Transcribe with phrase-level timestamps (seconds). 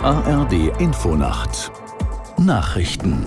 [0.00, 1.70] ARD Infonacht
[2.38, 3.26] Nachrichten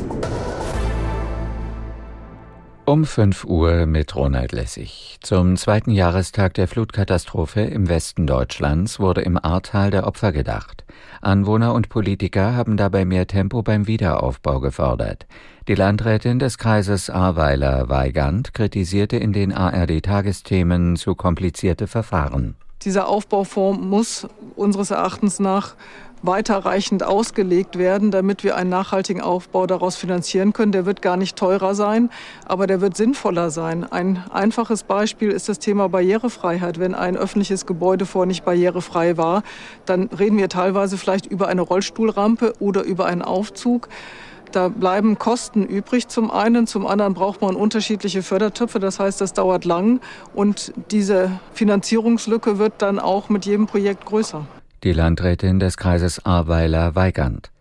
[2.86, 5.17] um 5 Uhr mit Ronald Lessig.
[5.22, 10.85] Zum zweiten Jahrestag der Flutkatastrophe im Westen Deutschlands wurde im Ahrtal der Opfer gedacht.
[11.22, 15.28] Anwohner und Politiker haben dabei mehr Tempo beim Wiederaufbau gefordert.
[15.68, 22.55] Die Landrätin des Kreises Ahrweiler Weigand kritisierte in den ARD-Tagesthemen zu komplizierte Verfahren.
[22.84, 25.76] Dieser Aufbaufonds muss unseres Erachtens nach
[26.21, 30.71] weiterreichend ausgelegt werden, damit wir einen nachhaltigen Aufbau daraus finanzieren können.
[30.71, 32.09] Der wird gar nicht teurer sein,
[32.45, 33.84] aber der wird sinnvoller sein.
[33.84, 36.80] Ein einfaches Beispiel ist das Thema Barrierefreiheit.
[36.80, 39.43] Wenn ein öffentliches Gebäude vorher nicht barrierefrei war,
[39.85, 43.90] dann reden wir teilweise vielleicht über eine Rollstuhlrampe oder über einen Aufzug.
[44.52, 49.34] Da bleiben Kosten übrig zum einen, zum anderen braucht man unterschiedliche Fördertöpfe, das heißt, das
[49.34, 49.99] dauert lang
[50.34, 54.46] und diese Finanzierungslücke wird dann auch mit jedem Projekt größer
[54.88, 57.52] die Landrätin des Kreises Ahrweiler Weigand.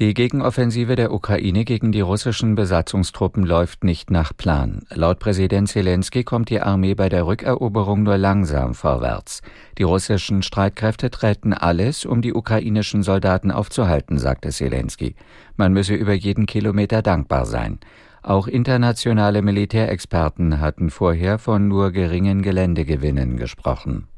[0.00, 4.80] Die Gegenoffensive der Ukraine gegen die russischen Besatzungstruppen läuft nicht nach Plan.
[4.92, 9.40] Laut Präsident Zelensky kommt die Armee bei der Rückeroberung nur langsam vorwärts.
[9.78, 15.14] Die russischen Streitkräfte treten alles, um die ukrainischen Soldaten aufzuhalten, sagte Zelensky.
[15.56, 17.78] Man müsse über jeden Kilometer dankbar sein.
[18.20, 24.08] Auch internationale Militärexperten hatten vorher von nur geringen Geländegewinnen gesprochen.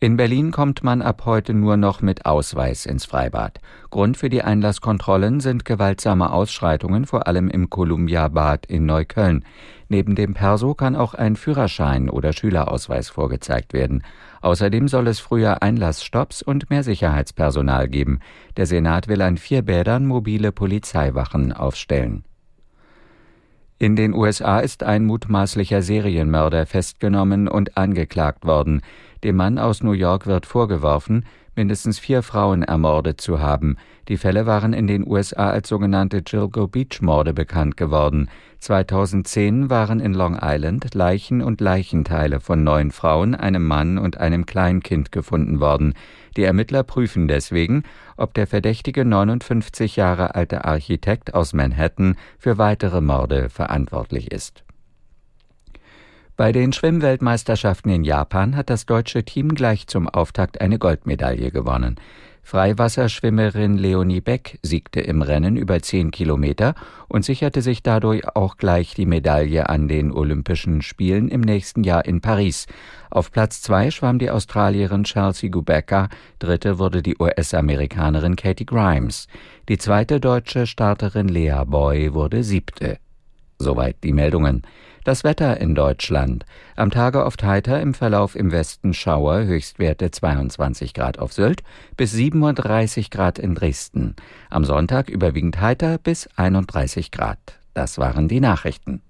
[0.00, 3.60] In Berlin kommt man ab heute nur noch mit Ausweis ins Freibad.
[3.90, 9.44] Grund für die Einlasskontrollen sind gewaltsame Ausschreitungen, vor allem im Columbia-Bad in Neukölln.
[9.88, 14.02] Neben dem Perso kann auch ein Führerschein oder Schülerausweis vorgezeigt werden.
[14.42, 18.18] Außerdem soll es früher Einlassstopps und mehr Sicherheitspersonal geben.
[18.56, 22.24] Der Senat will an vier Bädern mobile Polizeiwachen aufstellen.
[23.78, 28.82] In den USA ist ein mutmaßlicher Serienmörder festgenommen und angeklagt worden.
[29.24, 31.24] Dem Mann aus New York wird vorgeworfen,
[31.56, 33.78] mindestens vier Frauen ermordet zu haben.
[34.08, 38.28] Die Fälle waren in den USA als sogenannte Gilgo Beach Morde bekannt geworden.
[38.58, 44.44] 2010 waren in Long Island Leichen und Leichenteile von neun Frauen, einem Mann und einem
[44.44, 45.94] Kleinkind gefunden worden.
[46.36, 47.84] Die Ermittler prüfen deswegen,
[48.18, 54.64] ob der verdächtige 59 Jahre alte Architekt aus Manhattan für weitere Morde verantwortlich ist.
[56.36, 61.94] Bei den Schwimmweltmeisterschaften in Japan hat das deutsche Team gleich zum Auftakt eine Goldmedaille gewonnen.
[62.42, 66.74] Freiwasserschwimmerin Leonie Beck siegte im Rennen über zehn Kilometer
[67.06, 72.04] und sicherte sich dadurch auch gleich die Medaille an den Olympischen Spielen im nächsten Jahr
[72.04, 72.66] in Paris.
[73.10, 76.08] Auf Platz zwei schwamm die Australierin Chelsea Gubecka,
[76.40, 79.28] dritte wurde die US-Amerikanerin Katie Grimes.
[79.68, 82.98] Die zweite deutsche Starterin Lea Boy wurde siebte.
[83.58, 84.62] Soweit die Meldungen.
[85.04, 86.46] Das Wetter in Deutschland.
[86.76, 91.62] Am Tage oft heiter, im Verlauf im Westen Schauer, Höchstwerte 22 Grad auf Sylt
[91.96, 94.16] bis 37 Grad in Dresden.
[94.50, 97.38] Am Sonntag überwiegend heiter bis 31 Grad.
[97.74, 99.02] Das waren die Nachrichten.